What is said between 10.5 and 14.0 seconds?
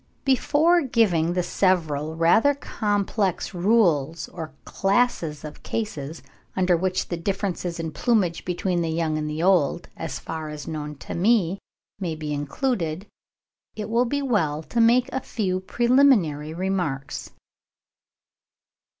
known to me, may be included, it